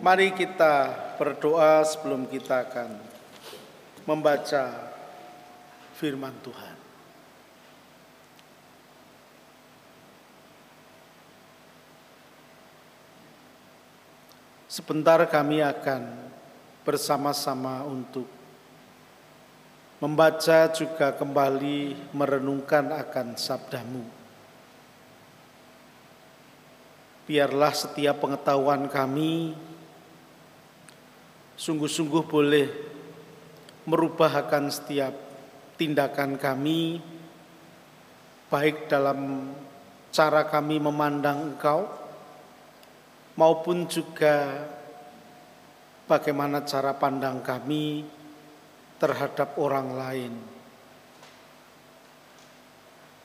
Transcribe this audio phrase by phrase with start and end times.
[0.00, 2.88] Mari kita berdoa sebelum kita akan
[4.08, 4.96] membaca
[5.92, 6.76] firman Tuhan.
[14.72, 16.32] Sebentar kami akan
[16.80, 18.24] bersama-sama untuk
[20.00, 24.08] membaca juga kembali merenungkan akan sabdamu.
[27.28, 29.68] Biarlah setiap pengetahuan kami
[31.60, 32.68] sungguh-sungguh boleh
[33.84, 35.12] merubah akan setiap
[35.76, 36.96] tindakan kami,
[38.48, 39.52] baik dalam
[40.08, 41.84] cara kami memandang Engkau,
[43.36, 44.64] maupun juga
[46.08, 48.08] bagaimana cara pandang kami
[48.96, 50.32] terhadap orang lain.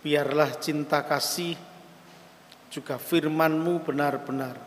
[0.04, 1.56] Biarlah cinta kasih
[2.68, 4.60] juga firman-Mu benar-benar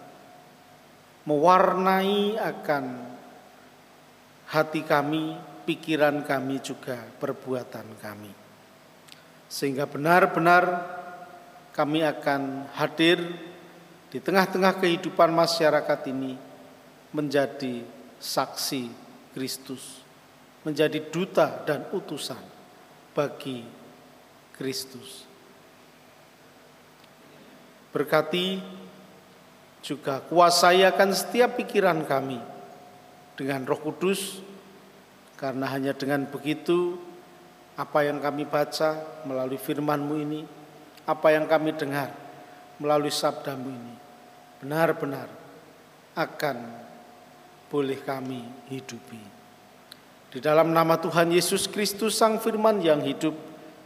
[1.29, 2.85] mewarnai akan
[4.49, 5.37] hati kami,
[5.69, 8.33] pikiran kami juga perbuatan kami.
[9.49, 10.65] Sehingga benar-benar
[11.73, 13.21] kami akan hadir
[14.09, 16.37] di tengah-tengah kehidupan masyarakat ini
[17.13, 17.85] menjadi
[18.17, 18.89] saksi
[19.37, 20.01] Kristus,
[20.65, 22.41] menjadi duta dan utusan
[23.13, 23.65] bagi
[24.57, 25.29] Kristus.
[27.89, 28.61] Berkati
[29.81, 32.58] juga kuasai akan setiap pikiran kami
[33.39, 34.43] dengan Roh Kudus,
[35.39, 36.99] karena hanya dengan begitu
[37.79, 40.43] apa yang kami baca melalui firman-Mu ini,
[41.07, 42.11] apa yang kami dengar
[42.83, 43.95] melalui sabdamu ini,
[44.59, 45.31] benar-benar
[46.19, 46.57] akan
[47.71, 49.23] boleh kami hidupi.
[50.29, 53.39] Di dalam nama Tuhan Yesus Kristus Sang Firman yang hidup,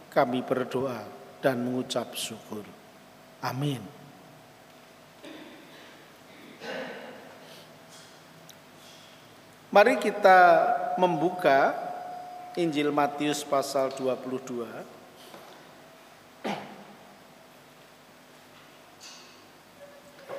[0.09, 1.05] kami berdoa
[1.44, 2.64] dan mengucap syukur.
[3.44, 4.02] Amin.
[9.73, 10.69] Mari kita
[11.01, 11.73] membuka
[12.61, 14.69] Injil Matius pasal 22.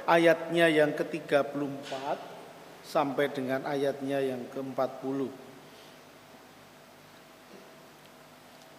[0.06, 1.90] Ayatnya yang ke-34
[2.86, 5.26] sampai dengan ayatnya yang ke-40.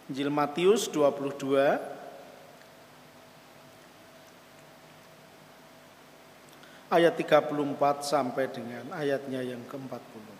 [0.07, 1.83] Injil Matius 22
[6.87, 10.34] ayat 34 sampai dengan ayatnya yang ke-40.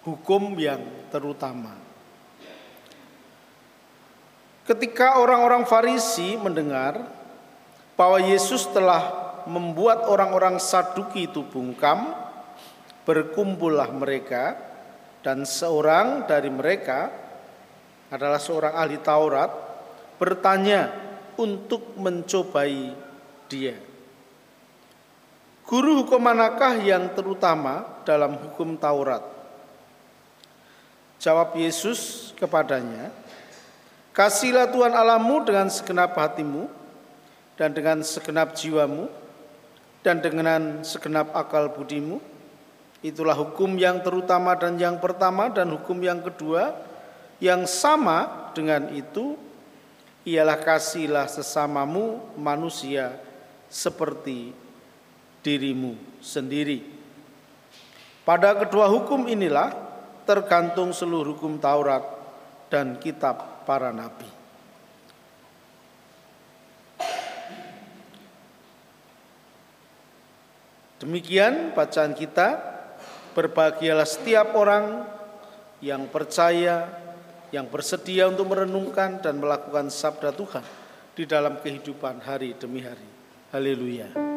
[0.00, 0.80] Hukum yang
[1.12, 1.76] terutama.
[4.64, 7.04] Ketika orang-orang Farisi mendengar
[7.98, 12.16] bahwa Yesus telah membuat orang-orang Saduki itu bungkam,
[13.04, 14.56] berkumpullah mereka
[15.20, 17.10] dan seorang dari mereka
[18.08, 19.50] adalah seorang ahli Taurat
[20.16, 20.92] bertanya
[21.36, 22.92] untuk mencobai
[23.48, 23.76] dia.
[25.64, 29.39] Guru hukum manakah yang terutama dalam hukum Taurat?
[31.20, 33.12] Jawab Yesus kepadanya,
[34.10, 36.66] Kasihlah Tuhan Allahmu dengan segenap hatimu
[37.54, 39.06] dan dengan segenap jiwamu
[40.02, 42.18] dan dengan segenap akal budimu.
[43.00, 46.74] Itulah hukum yang terutama dan yang pertama dan hukum yang kedua
[47.40, 49.40] yang sama dengan itu
[50.28, 53.16] ialah kasihlah sesamamu manusia
[53.72, 54.52] seperti
[55.40, 56.84] dirimu sendiri.
[58.26, 59.89] Pada kedua hukum inilah
[60.30, 62.06] tergantung seluruh hukum Taurat
[62.70, 64.30] dan kitab para nabi.
[71.02, 72.70] Demikian bacaan kita.
[73.30, 75.06] Berbahagialah setiap orang
[75.82, 76.86] yang percaya,
[77.54, 80.66] yang bersedia untuk merenungkan dan melakukan sabda Tuhan
[81.14, 83.06] di dalam kehidupan hari demi hari.
[83.54, 84.29] Haleluya.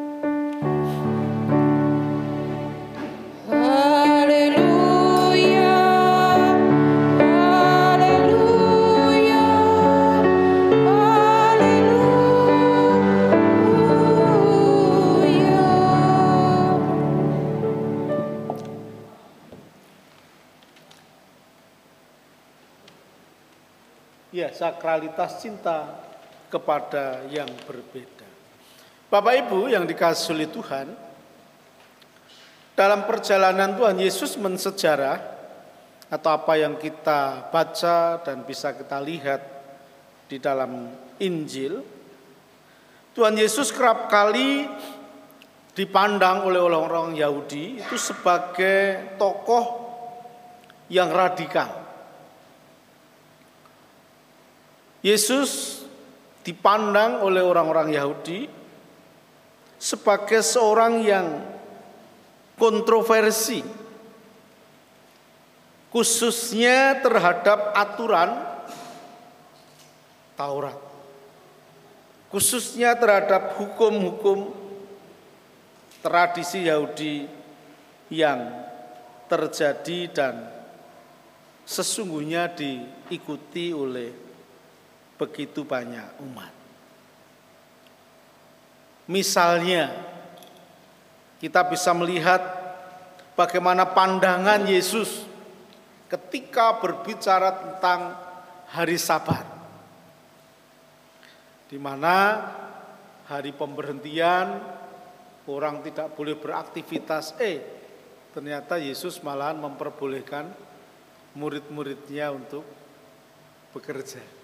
[24.94, 25.90] Sakralitas cinta
[26.46, 28.30] kepada yang berbeda.
[29.10, 30.86] Bapak Ibu yang dikasih oleh Tuhan,
[32.78, 35.18] dalam perjalanan Tuhan Yesus mensejarah
[36.06, 39.42] atau apa yang kita baca dan bisa kita lihat
[40.30, 40.86] di dalam
[41.18, 41.82] Injil,
[43.18, 44.70] Tuhan Yesus kerap kali
[45.74, 49.90] dipandang oleh orang-orang Yahudi itu sebagai tokoh
[50.86, 51.83] yang radikal
[55.04, 55.84] Yesus
[56.40, 58.48] dipandang oleh orang-orang Yahudi
[59.76, 61.44] sebagai seorang yang
[62.56, 63.60] kontroversi
[65.92, 68.32] khususnya terhadap aturan
[70.34, 70.74] Taurat.
[72.34, 74.50] Khususnya terhadap hukum-hukum
[76.02, 77.30] tradisi Yahudi
[78.10, 78.50] yang
[79.30, 80.34] terjadi dan
[81.62, 84.23] sesungguhnya diikuti oleh
[85.18, 86.52] begitu banyak umat.
[89.04, 89.92] Misalnya,
[91.38, 92.40] kita bisa melihat
[93.36, 95.28] bagaimana pandangan Yesus
[96.08, 98.16] ketika berbicara tentang
[98.72, 99.44] hari Sabat,
[101.68, 102.48] di mana
[103.28, 104.56] hari pemberhentian
[105.44, 107.36] orang tidak boleh beraktivitas.
[107.36, 107.60] Eh,
[108.32, 110.48] ternyata Yesus malahan memperbolehkan
[111.36, 112.64] murid-muridnya untuk
[113.76, 114.43] bekerja.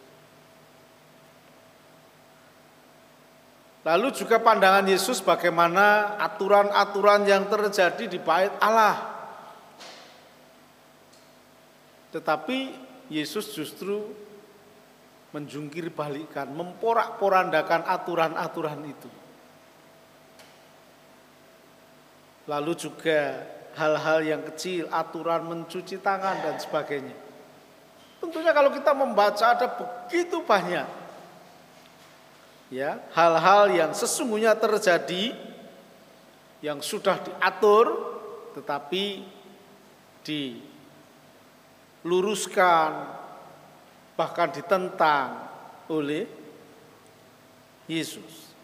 [3.81, 9.11] Lalu juga pandangan Yesus bagaimana aturan-aturan yang terjadi di bait Allah
[12.11, 12.75] tetapi
[13.06, 14.03] Yesus justru
[15.31, 19.11] menjungkir balikan, memporak-porandakan aturan-aturan itu.
[22.50, 23.47] Lalu juga
[23.79, 27.15] hal-hal yang kecil, aturan mencuci tangan dan sebagainya.
[28.19, 31.00] Tentunya kalau kita membaca ada begitu banyak
[32.70, 35.34] ya hal-hal yang sesungguhnya terjadi
[36.62, 37.87] yang sudah diatur
[38.55, 39.26] tetapi
[40.22, 40.43] di
[42.05, 42.93] luruskan,
[44.17, 45.49] bahkan ditentang
[45.90, 46.25] oleh
[47.90, 48.55] Yesus.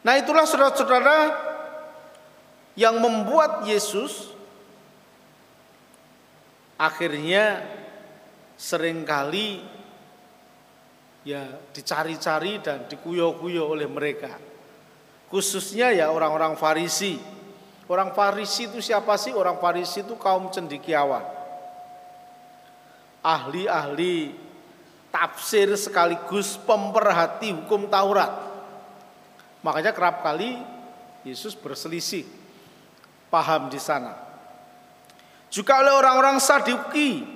[0.00, 1.18] Nah itulah saudara-saudara
[2.78, 4.32] yang membuat Yesus
[6.80, 7.60] akhirnya
[8.56, 9.60] sering kali
[11.26, 11.44] ya
[11.74, 14.32] dicari-cari dan dikuyo-kuyo oleh mereka.
[15.30, 17.20] Khususnya ya orang-orang Farisi.
[17.90, 19.34] Orang Farisi itu siapa sih?
[19.34, 21.40] Orang Farisi itu kaum cendikiawan
[23.20, 24.32] ahli-ahli
[25.12, 28.32] tafsir sekaligus pemerhati hukum Taurat.
[29.60, 30.56] Makanya kerap kali
[31.24, 32.24] Yesus berselisih
[33.28, 34.16] paham di sana.
[35.52, 37.26] Juga oleh orang-orang Saduki.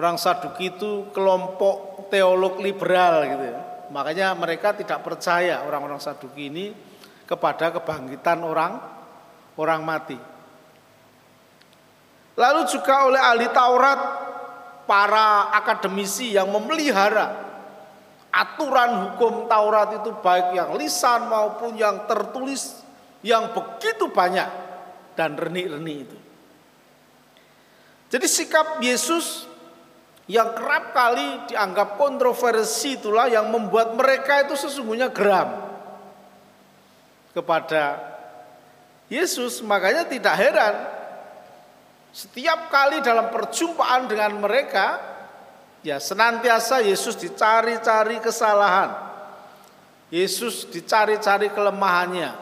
[0.00, 3.60] Orang Saduki itu kelompok teolog liberal gitu ya.
[3.90, 6.70] Makanya mereka tidak percaya orang-orang Saduki ini
[7.26, 8.78] kepada kebangkitan orang
[9.58, 10.18] orang mati.
[12.38, 14.00] Lalu juga oleh ahli Taurat,
[14.86, 17.50] para akademisi yang memelihara
[18.30, 22.78] aturan hukum Taurat itu baik yang lisan maupun yang tertulis
[23.26, 24.46] yang begitu banyak
[25.18, 26.18] dan renik-renik itu.
[28.10, 29.49] Jadi sikap Yesus
[30.30, 35.58] yang kerap kali dianggap kontroversi itulah yang membuat mereka itu sesungguhnya geram
[37.34, 37.98] kepada
[39.10, 39.58] Yesus.
[39.58, 40.74] Makanya tidak heran
[42.14, 45.02] setiap kali dalam perjumpaan dengan mereka,
[45.82, 49.10] ya senantiasa Yesus dicari-cari kesalahan.
[50.14, 52.34] Yesus dicari-cari kelemahannya.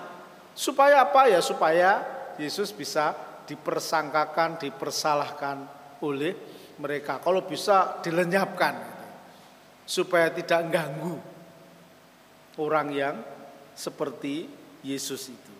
[0.52, 1.40] Supaya apa ya?
[1.40, 2.04] Supaya
[2.36, 5.56] Yesus bisa dipersangkakan, dipersalahkan
[6.04, 7.18] oleh mereka.
[7.22, 8.96] Kalau bisa dilenyapkan.
[9.88, 11.16] Supaya tidak ganggu
[12.60, 13.16] orang yang
[13.72, 14.44] seperti
[14.84, 15.54] Yesus itu.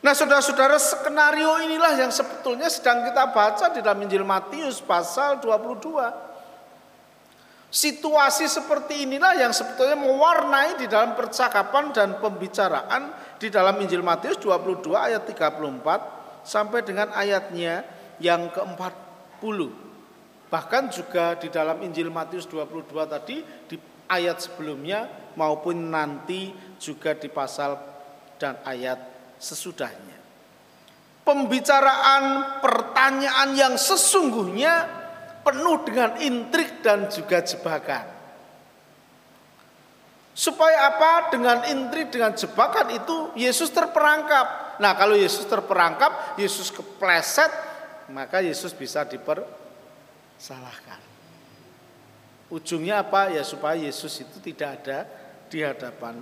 [0.00, 6.24] Nah saudara-saudara skenario inilah yang sebetulnya sedang kita baca di dalam Injil Matius pasal 22.
[7.66, 14.40] Situasi seperti inilah yang sebetulnya mewarnai di dalam percakapan dan pembicaraan di dalam Injil Matius
[14.40, 17.82] 22 ayat 34 sampai dengan ayatnya
[18.22, 19.85] yang ke-40.
[20.46, 23.76] Bahkan juga di dalam Injil Matius 22 tadi di
[24.06, 27.74] ayat sebelumnya maupun nanti juga di pasal
[28.38, 28.98] dan ayat
[29.42, 30.16] sesudahnya.
[31.26, 32.22] Pembicaraan
[32.62, 34.86] pertanyaan yang sesungguhnya
[35.42, 38.14] penuh dengan intrik dan juga jebakan.
[40.36, 41.32] Supaya apa?
[41.32, 44.78] Dengan intrik, dengan jebakan itu Yesus terperangkap.
[44.78, 47.48] Nah kalau Yesus terperangkap, Yesus kepleset,
[48.12, 49.02] maka Yesus bisa
[50.36, 51.00] dipersalahkan.
[52.52, 53.32] Ujungnya apa?
[53.32, 55.08] Ya supaya Yesus itu tidak ada
[55.48, 56.20] di hadapan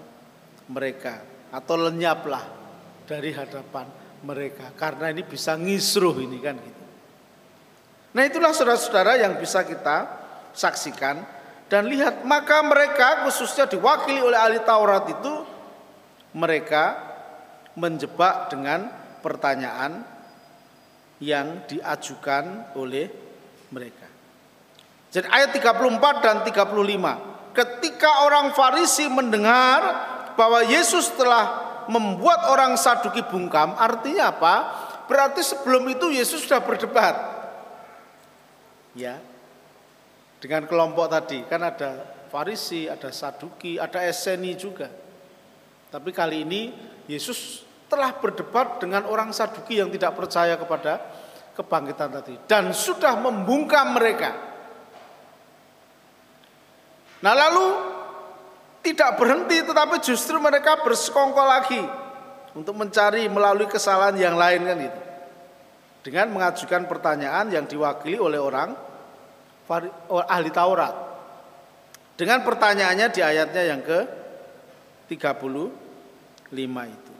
[0.70, 1.20] mereka.
[1.50, 2.42] Atau lenyaplah
[3.04, 3.90] dari hadapan
[4.24, 6.84] mereka karena ini bisa ngisruh ini kan gitu.
[8.14, 10.08] Nah itulah saudara-saudara yang bisa kita
[10.56, 11.20] saksikan
[11.68, 15.34] dan lihat maka mereka khususnya diwakili oleh ahli Taurat itu
[16.32, 16.96] mereka
[17.76, 18.88] menjebak dengan
[19.20, 20.06] pertanyaan
[21.20, 23.23] yang diajukan oleh
[23.74, 24.06] mereka.
[25.10, 27.54] Jadi ayat 34 dan 35.
[27.54, 29.82] Ketika orang Farisi mendengar
[30.34, 34.54] bahwa Yesus telah membuat orang Saduki bungkam, artinya apa?
[35.06, 37.14] Berarti sebelum itu Yesus sudah berdebat.
[38.94, 39.18] Ya.
[40.42, 44.90] Dengan kelompok tadi, kan ada Farisi, ada Saduki, ada Eseni juga.
[45.94, 46.74] Tapi kali ini
[47.06, 50.98] Yesus telah berdebat dengan orang Saduki yang tidak percaya kepada
[51.54, 54.30] kebangkitan tadi dan sudah membungkam mereka.
[57.24, 57.66] Nah, lalu
[58.84, 61.80] tidak berhenti tetapi justru mereka bersekongkol lagi
[62.52, 65.00] untuk mencari melalui kesalahan yang lain kan itu.
[66.04, 68.76] Dengan mengajukan pertanyaan yang diwakili oleh orang
[70.28, 70.92] ahli Taurat.
[72.12, 73.98] Dengan pertanyaannya di ayatnya yang ke
[75.08, 75.72] 35
[76.92, 77.14] itu.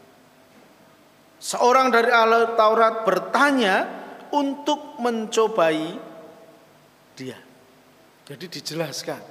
[1.40, 4.03] Seorang dari ahli Taurat bertanya
[4.34, 5.94] untuk mencobai
[7.14, 7.38] dia.
[8.26, 9.22] Jadi dijelaskan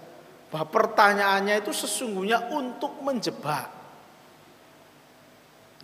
[0.48, 3.84] bahwa pertanyaannya itu sesungguhnya untuk menjebak.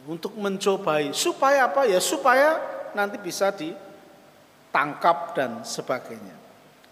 [0.07, 1.99] Untuk mencobai supaya apa ya?
[1.99, 2.55] Supaya
[2.95, 6.37] nanti bisa ditangkap dan sebagainya.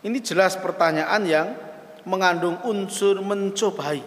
[0.03, 1.47] Ini jelas pertanyaan yang
[2.03, 4.03] mengandung unsur mencobai.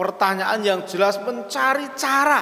[0.00, 2.40] Pertanyaan yang jelas mencari cara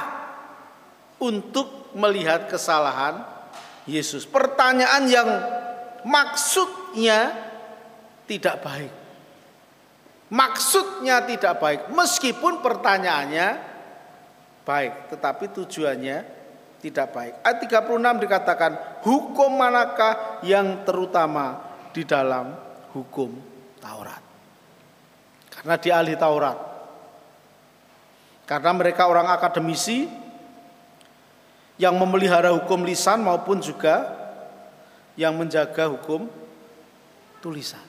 [1.19, 3.38] untuk melihat kesalahan
[3.89, 4.29] Yesus.
[4.29, 5.29] Pertanyaan yang
[6.05, 7.33] maksudnya
[8.29, 8.93] tidak baik.
[10.29, 13.49] Maksudnya tidak baik, meskipun pertanyaannya
[14.69, 16.19] baik, tetapi tujuannya
[16.85, 17.33] tidak baik.
[17.41, 18.73] Ayat 36 dikatakan,
[19.09, 21.65] hukum manakah yang terutama
[21.97, 22.53] di dalam
[22.93, 23.41] hukum
[23.81, 24.21] Taurat?
[25.49, 26.59] Karena di ahli Taurat.
[28.45, 30.28] Karena mereka orang akademisi,
[31.79, 34.11] yang memelihara hukum lisan maupun juga
[35.15, 36.27] yang menjaga hukum
[37.39, 37.83] tulisan.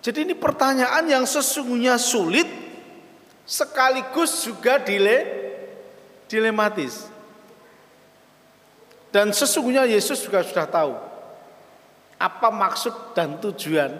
[0.00, 2.48] Jadi ini pertanyaan yang sesungguhnya sulit
[3.44, 5.18] sekaligus juga dile,
[6.24, 7.08] dilematis.
[9.12, 10.92] Dan sesungguhnya Yesus juga sudah tahu
[12.18, 13.92] apa maksud dan tujuan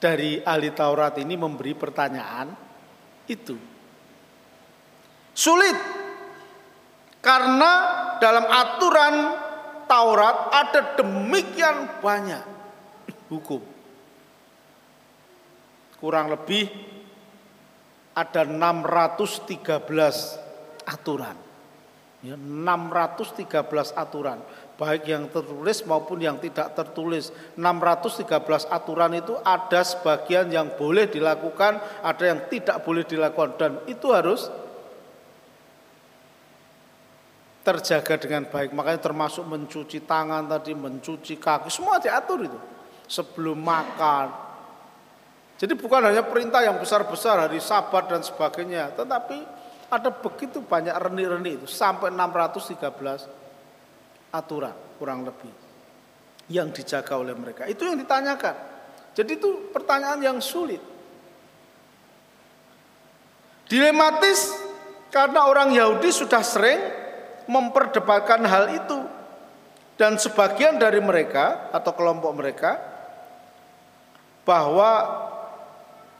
[0.00, 2.52] dari ahli Taurat ini memberi pertanyaan
[3.28, 3.56] itu.
[5.36, 6.05] Sulit
[7.26, 7.72] karena
[8.22, 9.14] dalam aturan
[9.86, 12.42] Taurat ada demikian banyak
[13.30, 13.62] hukum.
[15.98, 16.66] Kurang lebih
[18.14, 19.86] ada 613
[20.86, 21.38] aturan.
[22.24, 24.42] Ya, 613 aturan,
[24.74, 27.30] baik yang tertulis maupun yang tidak tertulis.
[27.54, 34.10] 613 aturan itu ada sebagian yang boleh dilakukan, ada yang tidak boleh dilakukan dan itu
[34.10, 34.50] harus
[37.66, 38.70] terjaga dengan baik.
[38.70, 42.60] Makanya termasuk mencuci tangan tadi, mencuci kaki, semua diatur itu.
[43.10, 44.30] Sebelum makan.
[45.58, 49.56] Jadi bukan hanya perintah yang besar-besar hari sabat dan sebagainya, tetapi
[49.90, 55.50] ada begitu banyak reni-reni itu sampai 613 aturan kurang lebih
[56.50, 57.66] yang dijaga oleh mereka.
[57.66, 58.54] Itu yang ditanyakan.
[59.16, 60.82] Jadi itu pertanyaan yang sulit.
[63.66, 64.54] Dilematis
[65.08, 67.05] karena orang Yahudi sudah sering
[67.46, 68.98] memperdebatkan hal itu.
[69.96, 72.76] Dan sebagian dari mereka atau kelompok mereka
[74.44, 75.24] bahwa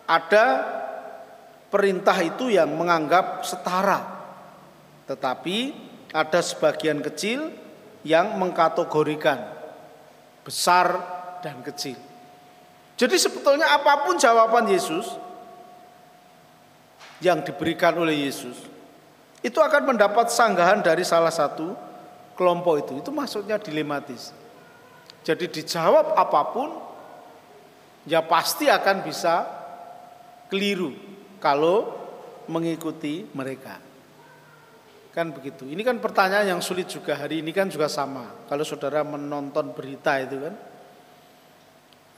[0.08, 0.46] ada
[1.68, 4.00] perintah itu yang menganggap setara.
[5.04, 5.76] Tetapi
[6.16, 7.52] ada sebagian kecil
[8.00, 9.44] yang mengkategorikan
[10.40, 10.96] besar
[11.44, 11.98] dan kecil.
[12.96, 15.04] Jadi sebetulnya apa pun jawaban Yesus
[17.20, 18.56] yang diberikan oleh Yesus
[19.46, 21.70] itu akan mendapat sanggahan dari salah satu
[22.34, 22.92] kelompok itu.
[22.98, 24.34] Itu maksudnya dilematis.
[25.22, 26.74] Jadi dijawab apa pun,
[28.10, 29.46] ya pasti akan bisa
[30.50, 30.90] keliru
[31.38, 31.94] kalau
[32.50, 33.78] mengikuti mereka.
[35.14, 35.62] Kan begitu.
[35.62, 38.50] Ini kan pertanyaan yang sulit juga hari ini kan juga sama.
[38.50, 40.54] Kalau saudara menonton berita itu kan,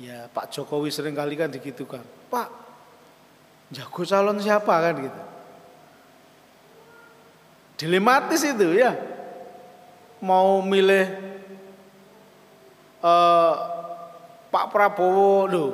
[0.00, 2.02] ya Pak Jokowi sering kali kan digitukan.
[2.32, 2.48] Pak,
[3.68, 5.22] jago calon siapa kan gitu.
[7.78, 8.98] Dilematis itu ya.
[10.18, 11.06] Mau milih
[13.06, 13.54] uh,
[14.50, 15.70] Pak Prabowo loh.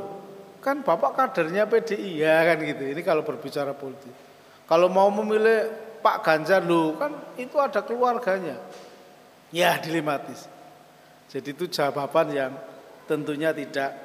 [0.61, 2.85] Kan Bapak kadernya PDI ya kan gitu.
[2.93, 4.13] Ini kalau berbicara politik.
[4.69, 5.73] Kalau mau memilih
[6.05, 8.61] Pak Ganjar loh kan itu ada keluarganya.
[9.49, 10.45] Ya dilematis.
[11.33, 12.53] Jadi itu jawaban yang
[13.09, 13.97] tentunya tidak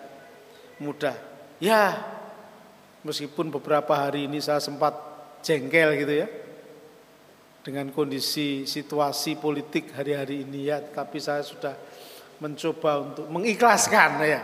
[0.79, 1.15] mudah.
[1.60, 2.00] Ya
[3.03, 4.96] meskipun beberapa hari ini saya sempat
[5.44, 6.27] jengkel gitu ya
[7.60, 11.75] dengan kondisi situasi politik hari-hari ini ya, tapi saya sudah
[12.39, 14.42] mencoba untuk mengikhlaskan ya.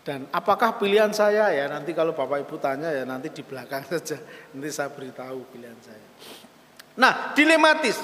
[0.00, 4.16] Dan apakah pilihan saya ya nanti kalau Bapak Ibu tanya ya nanti di belakang saja
[4.56, 6.06] nanti saya beritahu pilihan saya.
[6.96, 8.00] Nah, dilematis.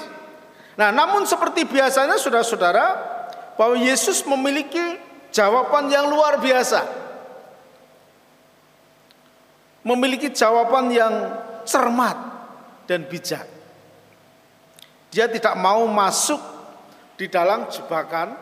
[0.77, 2.85] Nah, namun seperti biasanya saudara-saudara
[3.57, 5.01] bahwa Yesus memiliki
[5.33, 6.85] jawaban yang luar biasa.
[9.81, 11.13] Memiliki jawaban yang
[11.65, 12.36] cermat
[12.87, 13.45] dan bijak.
[15.11, 16.39] Dia tidak mau masuk
[17.19, 18.33] di dalam jebakan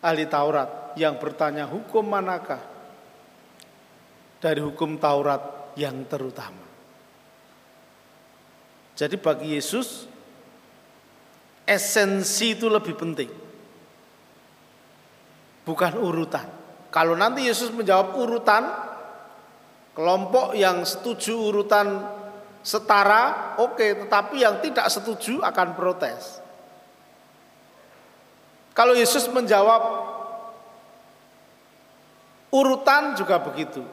[0.00, 2.60] ahli Taurat yang bertanya hukum manakah
[4.40, 6.64] dari hukum Taurat yang terutama.
[8.96, 10.08] Jadi bagi Yesus
[11.68, 13.28] esensi itu lebih penting.
[15.66, 16.46] Bukan urutan.
[16.94, 18.64] Kalau nanti Yesus menjawab urutan,
[19.92, 22.06] kelompok yang setuju urutan
[22.66, 26.42] setara, oke, okay, tetapi yang tidak setuju akan protes.
[28.74, 29.82] Kalau Yesus menjawab
[32.50, 33.86] urutan juga begitu.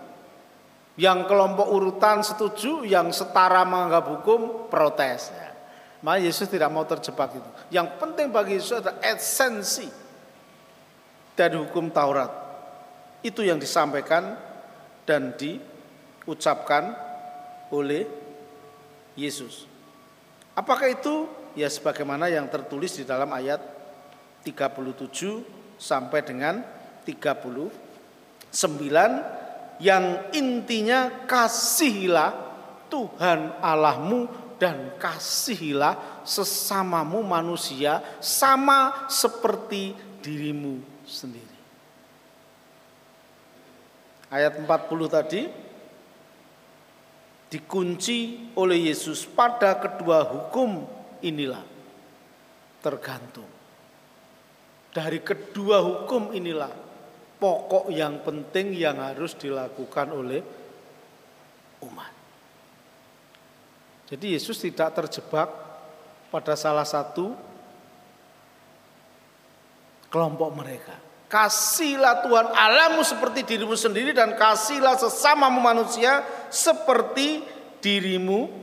[0.97, 5.29] Yang kelompok urutan setuju, yang setara menganggap hukum protes.
[5.29, 5.53] Ya.
[6.01, 7.49] Maka Yesus tidak mau terjebak itu.
[7.69, 9.87] Yang penting bagi Yesus adalah esensi
[11.37, 12.29] dari hukum Taurat.
[13.23, 14.35] Itu yang disampaikan
[15.07, 16.93] dan diucapkan
[17.73, 18.23] oleh
[19.13, 19.65] Yesus.
[20.53, 21.29] Apakah itu?
[21.53, 23.61] Ya sebagaimana yang tertulis di dalam ayat
[24.41, 26.65] 37 sampai dengan
[27.05, 28.49] 39
[29.81, 32.31] yang intinya kasihilah
[32.89, 34.29] Tuhan Allahmu
[34.61, 41.57] dan kasihilah sesamamu manusia sama seperti dirimu sendiri.
[44.29, 44.65] Ayat 40
[45.09, 45.62] tadi
[47.53, 50.89] dikunci oleh Yesus pada kedua hukum
[51.21, 51.61] inilah
[52.81, 53.53] tergantung
[54.93, 56.69] dari kedua hukum inilah
[57.41, 60.39] pokok yang penting yang harus dilakukan oleh
[61.81, 62.13] umat.
[64.05, 65.49] Jadi Yesus tidak terjebak
[66.29, 67.33] pada salah satu
[70.13, 70.93] kelompok mereka.
[71.33, 76.21] Kasihlah Tuhan Allahmu seperti dirimu sendiri dan kasihlah sesamamu manusia
[76.53, 77.41] seperti
[77.81, 78.53] dirimu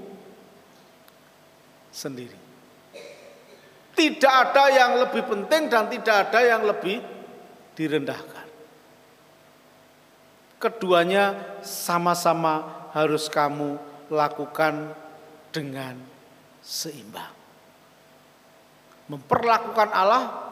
[1.90, 2.38] sendiri.
[3.90, 7.02] Tidak ada yang lebih penting dan tidak ada yang lebih
[7.74, 8.46] direndahkan.
[10.62, 13.83] Keduanya sama-sama harus kamu
[14.14, 14.94] lakukan
[15.50, 15.98] dengan
[16.62, 17.35] seimbang.
[19.11, 20.49] Memperlakukan Allah,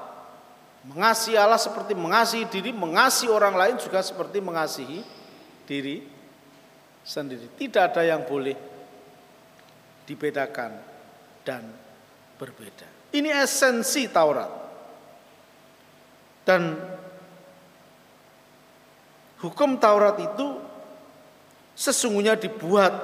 [0.89, 5.05] mengasihi Allah seperti mengasihi diri, mengasihi orang lain juga seperti mengasihi
[5.69, 6.01] diri
[7.05, 7.53] sendiri.
[7.61, 8.57] Tidak ada yang boleh
[10.09, 10.73] dibedakan
[11.45, 11.69] dan
[12.41, 13.13] berbeda.
[13.13, 14.49] Ini esensi Taurat.
[16.49, 16.73] Dan
[19.45, 20.57] hukum Taurat itu
[21.77, 22.97] sesungguhnya dibuat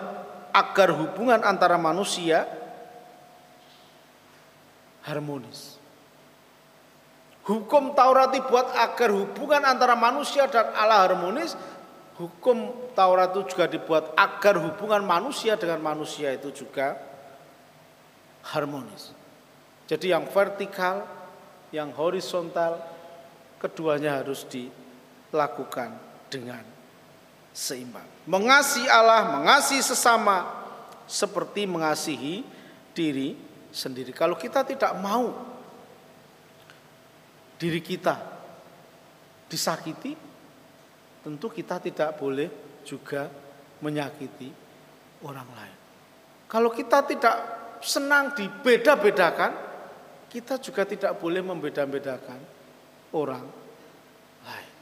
[0.57, 2.49] agar hubungan antara manusia
[5.05, 5.84] harmonis.
[7.45, 11.53] Hukum Taurat dibuat agar hubungan antara manusia dan Allah harmonis.
[12.17, 16.97] Hukum Taurat itu juga dibuat agar hubungan manusia dengan manusia itu juga
[18.49, 19.13] harmonis.
[19.85, 21.05] Jadi yang vertikal,
[21.69, 22.81] yang horizontal,
[23.61, 25.93] keduanya harus dilakukan
[26.33, 26.65] dengan
[27.53, 28.09] seimbang.
[28.25, 30.49] Mengasihi Allah, mengasihi sesama,
[31.05, 32.41] seperti mengasihi
[32.97, 33.37] diri
[33.69, 34.17] sendiri.
[34.17, 35.54] Kalau kita tidak mau
[37.65, 38.21] diri kita
[39.49, 40.13] disakiti,
[41.25, 42.53] tentu kita tidak boleh
[42.85, 43.25] juga
[43.81, 44.53] menyakiti
[45.25, 45.77] orang lain.
[46.45, 47.37] Kalau kita tidak
[47.81, 49.53] senang dibeda-bedakan,
[50.29, 52.37] kita juga tidak boleh membeda-bedakan
[53.17, 53.49] orang
[54.45, 54.73] lain.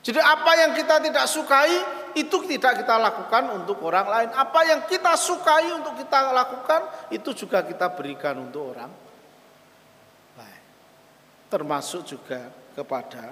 [0.00, 1.76] Jadi apa yang kita tidak sukai
[2.16, 4.30] itu tidak kita lakukan untuk orang lain.
[4.32, 9.04] Apa yang kita sukai untuk kita lakukan itu juga kita berikan untuk orang lain.
[11.54, 13.30] Termasuk juga kepada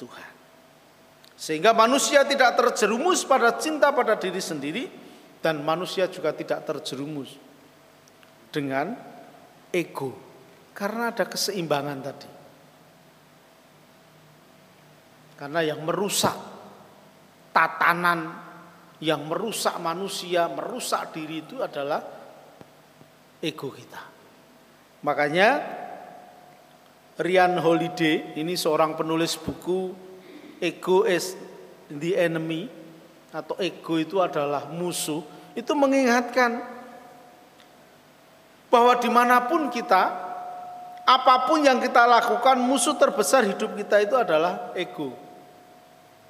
[0.00, 0.32] Tuhan.
[1.36, 4.88] Sehingga manusia tidak terjerumus pada cinta pada diri sendiri
[5.44, 7.36] dan manusia juga tidak terjerumus
[8.48, 8.96] dengan
[9.68, 10.16] ego.
[10.72, 12.30] Karena ada keseimbangan tadi.
[15.36, 16.38] Karena yang merusak
[17.52, 18.32] tatanan,
[19.04, 22.00] yang merusak manusia, merusak diri itu adalah
[23.42, 24.00] ego kita.
[25.02, 25.81] Makanya
[27.22, 29.94] Rian Holiday ini seorang penulis buku
[30.58, 31.38] Ego is
[31.86, 32.66] the enemy
[33.32, 35.24] atau ego itu adalah musuh
[35.58, 36.62] itu mengingatkan
[38.70, 40.32] bahwa di mana pun kita
[41.02, 45.10] apa pun yang kita lakukan, musuh terbesar hidup kita itu adalah ego.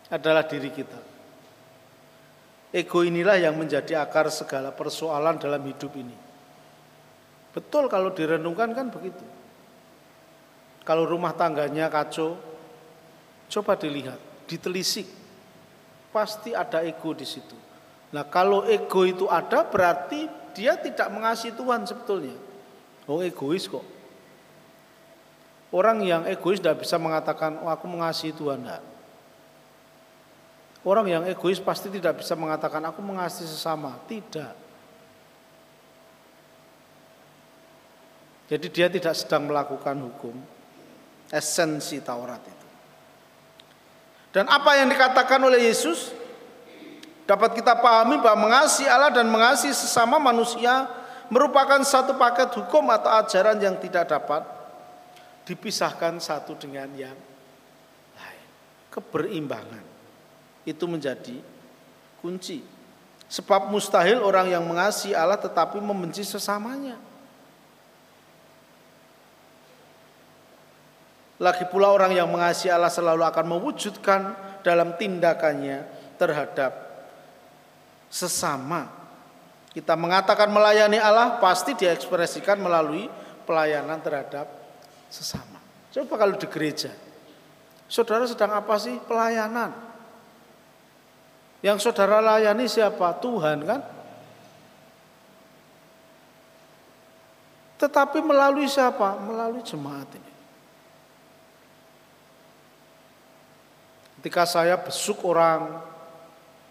[0.08, 0.96] Adalah diri kita.
[2.72, 6.16] Ego inilah yang menjadi akar segala persoalan dalam hidup ini.
[7.52, 9.20] Betul kalau direnungkan kan begitu.
[10.82, 12.34] Kalau rumah tangganya kacau,
[13.46, 14.18] coba dilihat,
[14.50, 15.06] ditelisik.
[16.10, 17.56] Pasti ada ego di situ.
[18.12, 22.36] Nah, kalau ego itu ada berarti dia tidak mengasihi Tuhan sebetulnya.
[23.08, 23.82] Oh, egois kok.
[25.72, 28.60] Orang yang egois tidak bisa mengatakan, oh, aku mengasihi Tuhan.
[28.60, 28.82] Tidak.
[30.84, 33.96] Orang yang egois pasti tidak bisa mengatakan, aku mengasihi sesama.
[34.04, 34.52] Tidak.
[38.52, 40.36] Jadi dia tidak sedang melakukan hukum.
[41.32, 42.66] Esensi Taurat itu.
[44.36, 46.12] Dan apa yang dikatakan oleh Yesus
[47.24, 50.88] dapat kita pahami bahwa mengasihi Allah dan mengasihi sesama manusia
[51.32, 54.44] merupakan satu paket hukum atau ajaran yang tidak dapat
[55.48, 57.16] dipisahkan satu dengan yang
[58.16, 58.48] lain.
[58.92, 59.84] Keberimbangan
[60.68, 61.40] itu menjadi
[62.20, 62.60] kunci.
[63.32, 67.00] Sebab mustahil orang yang mengasihi Allah tetapi membenci sesamanya.
[71.42, 74.20] Lagi pula orang yang mengasihi Allah selalu akan mewujudkan
[74.62, 75.82] dalam tindakannya
[76.14, 76.70] terhadap
[78.06, 78.86] sesama.
[79.74, 83.10] Kita mengatakan melayani Allah pasti diekspresikan melalui
[83.42, 84.46] pelayanan terhadap
[85.10, 85.58] sesama.
[85.90, 86.94] Coba kalau di gereja,
[87.90, 88.94] saudara sedang apa sih?
[89.02, 89.74] Pelayanan.
[91.58, 93.18] Yang saudara layani siapa?
[93.18, 93.80] Tuhan kan?
[97.82, 99.18] Tetapi melalui siapa?
[99.18, 100.31] Melalui jemaat ini.
[104.22, 105.82] Ketika saya besuk orang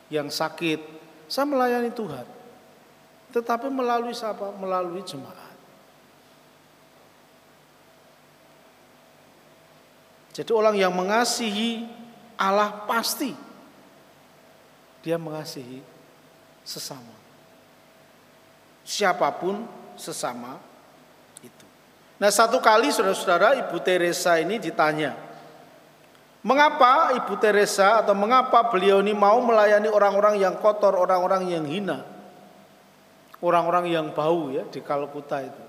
[0.08, 0.80] yang sakit,
[1.28, 2.24] saya melayani Tuhan.
[3.36, 4.56] Tetapi melalui siapa?
[4.56, 5.52] Melalui jemaat.
[10.32, 11.92] Jadi orang yang mengasihi
[12.40, 13.36] Allah pasti
[15.04, 15.84] dia mengasihi
[16.64, 17.12] sesama.
[18.88, 19.68] Siapa pun
[20.00, 20.56] sesama
[21.44, 21.68] itu.
[22.16, 25.31] Nah satu kali saudara-saudara Ibu Teresa ini ditanya.
[26.42, 32.02] Mengapa Ibu Teresa atau mengapa beliau ini mau melayani orang-orang yang kotor, orang-orang yang hina.
[33.42, 35.64] Orang-orang yang bau ya di Kalkuta itu.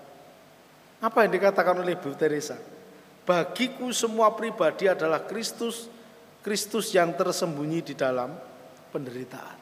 [1.05, 2.57] Apa yang dikatakan oleh Ibu Teresa?
[3.29, 5.93] Bagiku semua pribadi adalah Kristus,
[6.41, 8.33] Kristus yang tersembunyi di dalam
[8.93, 9.59] penderitaan.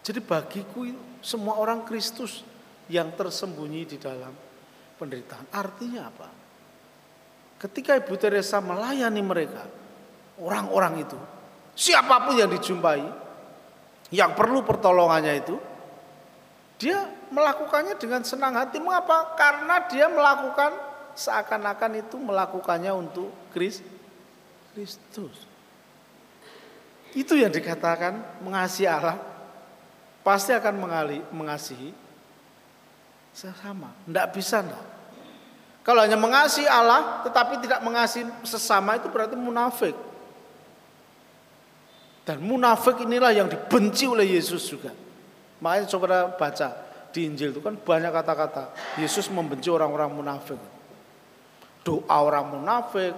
[0.00, 0.90] Jadi bagiku
[1.22, 2.42] semua orang Kristus
[2.90, 4.34] yang tersembunyi di dalam
[4.98, 5.46] penderitaan.
[5.54, 6.39] Artinya apa?
[7.60, 9.68] Ketika Ibu Teresa melayani mereka,
[10.40, 11.18] orang-orang itu,
[11.76, 13.04] siapa pun yang dijumpai,
[14.08, 15.60] yang perlu pertolongannya itu,
[16.80, 18.80] dia melakukannya dengan senang hati.
[18.80, 19.36] Mengapa?
[19.36, 20.72] Karena dia melakukan
[21.12, 23.84] seakan-akan itu melakukannya untuk Kristus.
[27.12, 29.20] Itu yang dikatakan mengasihi Allah
[30.24, 31.92] pasti akan mengali, mengasihi
[33.36, 33.92] sesama.
[34.08, 34.99] Tidak bisa enggak.
[35.90, 39.98] Kalau hanya mengasihi Allah tetapi tidak mengasihi sesama itu berarti munafik.
[42.22, 44.94] Dan munafik inilah yang dibenci oleh Yesus juga.
[45.58, 46.68] Makanya coba baca
[47.10, 48.70] di Injil itu kan banyak kata-kata
[49.02, 50.62] Yesus membenci orang-orang munafik
[51.80, 53.14] doa orang munafik,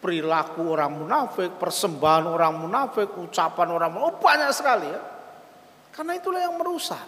[0.00, 5.00] perilaku orang munafik, persembahan orang munafik, ucapan orang munafik, oh banyak sekali ya.
[5.92, 7.04] Karena itulah yang merusak.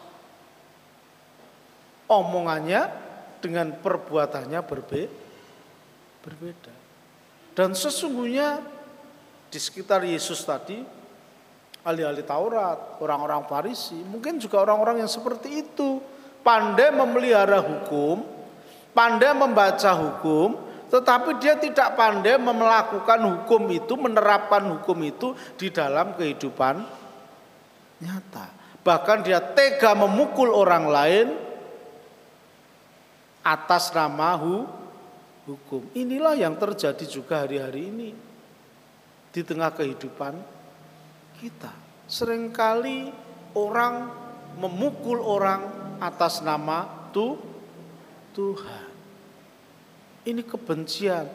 [2.09, 3.08] Omongannya
[3.39, 5.03] dengan perbuatannya berbe
[6.23, 6.75] berbeda.
[7.55, 8.63] Dan sesungguhnya
[9.49, 10.79] di sekitar Yesus tadi,
[11.83, 15.99] ahli-ahli Taurat, orang-orang Farisi, mungkin juga orang-orang yang seperti itu,
[16.45, 18.23] pandai memelihara hukum,
[18.93, 20.55] pandai membaca hukum,
[20.93, 26.85] tetapi dia tidak pandai melakukan hukum itu, menerapkan hukum itu di dalam kehidupan
[28.05, 28.47] nyata.
[28.85, 31.48] Bahkan dia tega memukul orang lain
[33.43, 34.37] atas nama
[35.47, 35.83] hukum.
[35.97, 38.11] Inilah yang terjadi juga hari-hari ini
[39.33, 40.35] di tengah kehidupan
[41.41, 41.73] kita.
[42.09, 43.13] Seringkali
[43.57, 44.09] orang
[44.59, 45.65] memukul orang
[46.03, 47.11] atas nama
[48.35, 48.89] Tuhan.
[50.29, 51.27] Ini kebencian,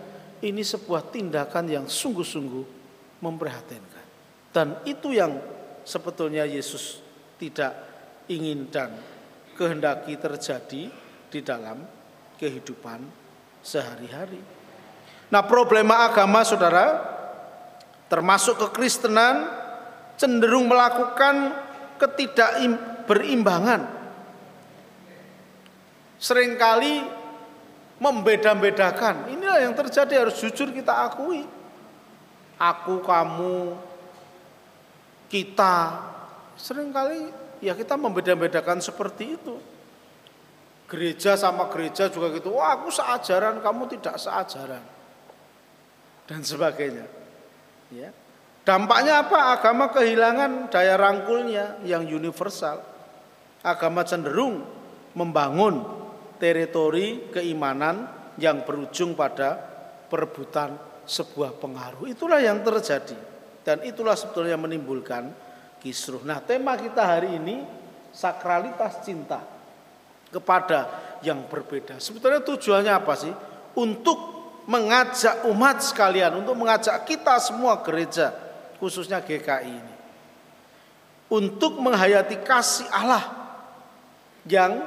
[0.43, 2.65] ini sebuah tindakan yang sungguh-sungguh
[3.23, 4.05] memprihatinkan.
[4.53, 5.41] Dan itu yang
[5.81, 7.01] sebetulnya Yesus
[7.41, 7.73] tidak
[8.29, 8.93] ingin dan
[9.57, 10.93] kehendaki terjadi
[11.33, 11.81] di dalam
[12.37, 13.01] kehidupan
[13.65, 14.37] sehari-hari.
[15.33, 17.01] Nah, problema agama Saudara
[18.05, 19.49] termasuk kekristenan
[20.13, 21.57] cenderung melakukan
[21.97, 23.81] ketidakberimbangan.
[26.21, 27.01] Seringkali
[27.97, 29.33] membeda-bedakan.
[29.33, 31.49] Inilah yang terjadi harus jujur kita akui.
[32.61, 33.75] Aku, kamu,
[35.27, 35.97] kita
[36.53, 39.57] sering kali ya kita membeda-bedakan seperti itu.
[40.93, 42.53] Gereja sama gereja juga gitu.
[42.53, 44.85] Wah, aku seajaran, kamu tidak seajaran.
[46.29, 47.09] Dan sebagainya.
[47.89, 48.13] Ya.
[48.61, 49.57] Dampaknya apa?
[49.57, 52.77] Agama kehilangan daya rangkulnya yang universal.
[53.65, 54.61] Agama cenderung
[55.17, 55.81] membangun
[56.37, 58.05] teritori keimanan
[58.37, 59.57] yang berujung pada
[60.13, 60.77] perebutan
[61.09, 62.05] sebuah pengaruh.
[62.05, 63.17] Itulah yang terjadi
[63.65, 65.33] dan itulah sebetulnya menimbulkan
[65.81, 66.21] kisruh.
[66.21, 67.65] Nah, tema kita hari ini
[68.13, 69.52] sakralitas cinta
[70.33, 70.89] kepada
[71.21, 72.01] yang berbeda.
[72.01, 73.33] Sebetulnya tujuannya apa sih?
[73.77, 74.17] Untuk
[74.65, 78.33] mengajak umat sekalian, untuk mengajak kita semua gereja
[78.81, 79.93] khususnya GKI ini
[81.33, 83.25] untuk menghayati kasih Allah
[84.45, 84.85] yang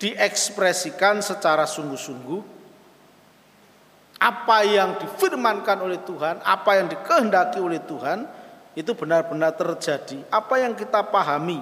[0.00, 2.40] diekspresikan secara sungguh-sungguh
[4.22, 8.24] apa yang difirmankan oleh Tuhan, apa yang dikehendaki oleh Tuhan
[8.78, 10.22] itu benar-benar terjadi.
[10.30, 11.58] Apa yang kita pahami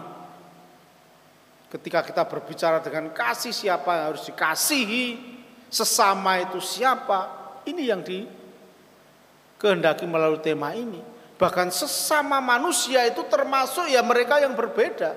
[1.70, 5.38] ketika kita berbicara dengan kasih siapa yang harus dikasihi,
[5.70, 7.30] sesama itu siapa,
[7.62, 10.98] ini yang dikehendaki melalui tema ini.
[11.38, 15.16] Bahkan sesama manusia itu termasuk ya mereka yang berbeda.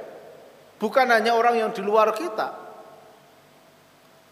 [0.79, 2.63] Bukan hanya orang yang di luar kita.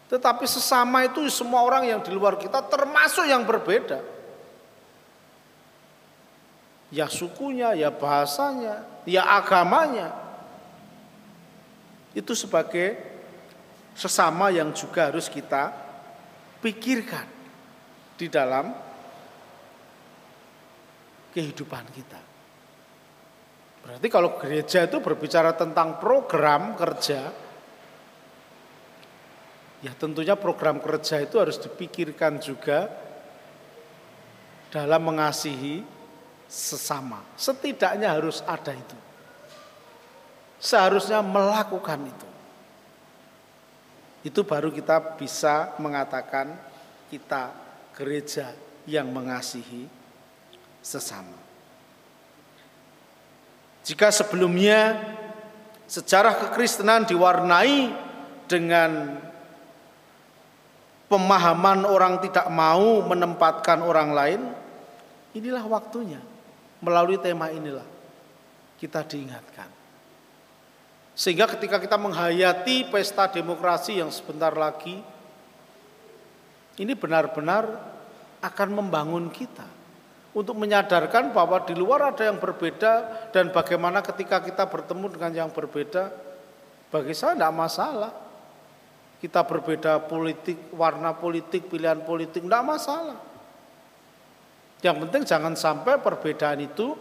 [0.08, 4.00] Tetapi sesama itu semua orang yang di luar kita termasuk yang berbeda.
[6.92, 10.21] Ya sukunya, ya bahasanya, ya agamanya.
[12.12, 12.96] Itu sebagai
[13.92, 15.72] sesama yang juga harus kita
[16.60, 17.26] pikirkan
[18.16, 18.72] di dalam
[21.32, 22.20] kehidupan kita.
[23.82, 27.20] Berarti kalau gereja itu berbicara tentang program kerja,
[29.82, 32.86] ya tentunya program kerja itu harus dipikirkan juga
[34.70, 35.82] dalam mengasihi
[36.46, 37.26] sesama.
[37.34, 39.11] Setidaknya harus ada itu.
[40.62, 42.28] Seharusnya melakukan itu.
[44.22, 46.54] Itu baru kita bisa mengatakan
[47.10, 47.50] kita
[47.98, 48.54] gereja
[48.86, 49.90] yang mengasihi
[50.78, 51.34] sesama.
[53.82, 54.94] Jika sebelumnya
[55.90, 57.90] sejarah kekristenan diwarnai
[58.46, 59.18] dengan
[61.10, 64.40] pemahaman orang tidak mau menempatkan orang lain,
[65.34, 66.22] inilah waktunya.
[66.78, 67.86] Melalui tema inilah
[68.78, 69.81] kita diingatkan.
[71.12, 74.96] Sehingga ketika kita menghayati pesta demokrasi yang sebentar lagi,
[76.80, 77.68] ini benar-benar
[78.40, 79.68] akan membangun kita
[80.32, 85.50] untuk menyadarkan bahwa di luar ada yang berbeda dan bagaimana ketika kita bertemu dengan yang
[85.52, 86.08] berbeda
[86.88, 88.12] bagi saya tidak masalah.
[89.20, 93.14] Kita berbeda politik warna politik pilihan politik tidak masalah.
[94.82, 96.98] Yang penting jangan sampai perbedaan itu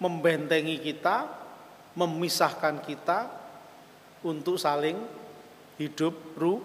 [0.00, 1.37] membentengi kita
[1.98, 3.26] memisahkan kita
[4.22, 4.94] untuk saling
[5.82, 6.62] hidup ru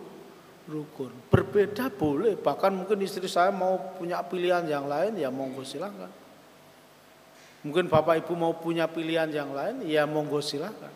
[0.69, 1.09] rukun.
[1.33, 6.11] Berbeda boleh, bahkan mungkin istri saya mau punya pilihan yang lain ya monggo silakan.
[7.65, 10.91] Mungkin bapak ibu mau punya pilihan yang lain ya monggo silakan.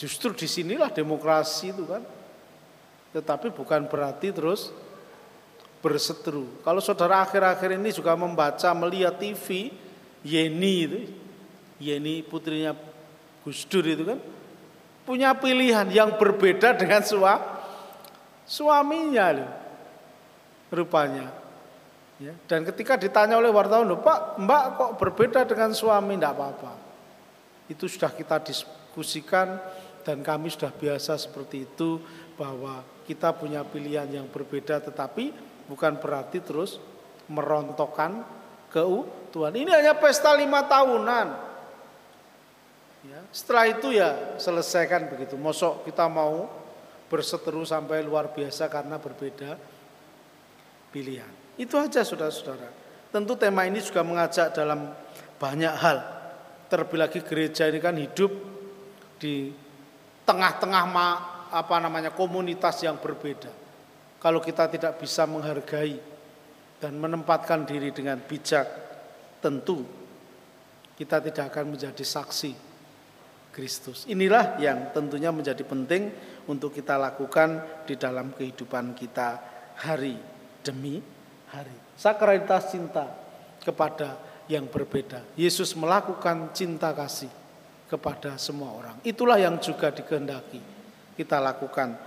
[0.00, 2.00] Justru di sinilah demokrasi itu kan.
[3.10, 4.70] Tetapi bukan berarti terus
[5.82, 6.46] berseteru.
[6.62, 9.74] Kalau saudara akhir-akhir ini juga membaca, melihat TV,
[10.22, 11.00] Yeni itu,
[11.80, 12.76] Yeni putrinya
[13.40, 14.20] Gus Dur itu kan,
[15.08, 17.58] punya pilihan yang berbeda dengan suami
[18.50, 19.50] suaminya loh,
[20.74, 21.30] rupanya.
[22.20, 26.18] Ya, dan ketika ditanya oleh wartawan, loh, Pak, Mbak kok berbeda dengan suami?
[26.18, 26.72] Tidak apa-apa.
[27.70, 29.56] Itu sudah kita diskusikan
[30.02, 32.02] dan kami sudah biasa seperti itu
[32.34, 35.32] bahwa kita punya pilihan yang berbeda tetapi
[35.70, 36.82] bukan berarti terus
[37.30, 38.26] merontokkan
[38.74, 39.54] keutuhan.
[39.54, 41.49] Ini hanya pesta lima tahunan.
[43.00, 45.32] Ya, setelah itu ya selesaikan begitu.
[45.40, 46.52] Mosok kita mau
[47.08, 49.56] berseteru sampai luar biasa karena berbeda
[50.92, 51.32] pilihan.
[51.56, 52.68] Itu aja saudara-saudara.
[53.08, 54.92] Tentu tema ini juga mengajak dalam
[55.40, 55.98] banyak hal.
[56.68, 58.30] Terlebih lagi gereja ini kan hidup
[59.16, 59.50] di
[60.28, 60.84] tengah-tengah
[61.50, 63.50] apa namanya komunitas yang berbeda.
[64.20, 65.96] Kalau kita tidak bisa menghargai
[66.78, 68.68] dan menempatkan diri dengan bijak,
[69.40, 69.82] tentu
[70.94, 72.69] kita tidak akan menjadi saksi
[73.50, 74.06] Kristus.
[74.06, 76.10] Inilah yang tentunya menjadi penting
[76.46, 79.38] untuk kita lakukan di dalam kehidupan kita
[79.78, 80.16] hari
[80.62, 81.02] demi
[81.50, 81.76] hari.
[81.98, 83.06] Sakralitas cinta
[83.60, 84.16] kepada
[84.50, 85.22] yang berbeda.
[85.38, 87.30] Yesus melakukan cinta kasih
[87.86, 88.96] kepada semua orang.
[89.02, 90.80] Itulah yang juga dikehendaki
[91.20, 92.00] kita lakukan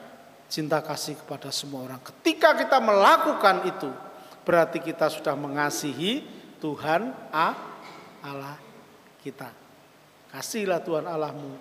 [0.50, 2.02] cinta kasih kepada semua orang.
[2.02, 3.90] Ketika kita melakukan itu,
[4.42, 6.26] berarti kita sudah mengasihi
[6.58, 8.58] Tuhan Allah
[9.22, 9.63] kita.
[10.34, 11.54] Kasihlah Tuhan Allahmu,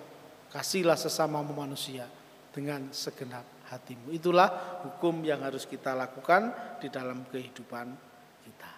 [0.49, 2.09] kasihlah sesama manusia
[2.49, 4.09] dengan segenap hatimu.
[4.09, 6.49] Itulah hukum yang harus kita lakukan
[6.81, 7.93] di dalam kehidupan
[8.41, 8.73] kita.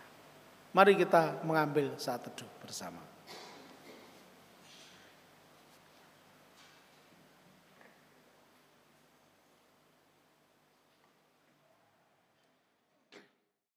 [0.75, 3.04] Mari kita mengambil saat teduh bersama.